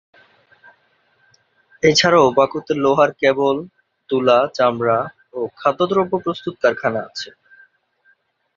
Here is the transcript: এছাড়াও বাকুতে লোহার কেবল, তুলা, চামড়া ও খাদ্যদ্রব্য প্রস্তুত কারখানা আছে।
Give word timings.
এছাড়াও 1.83 2.27
বাকুতে 2.37 2.73
লোহার 2.83 3.11
কেবল, 3.21 3.57
তুলা, 4.09 4.37
চামড়া 4.57 4.99
ও 5.33 5.39
খাদ্যদ্রব্য 5.59 6.13
প্রস্তুত 6.25 6.55
কারখানা 6.63 6.99
আছে। 7.07 7.29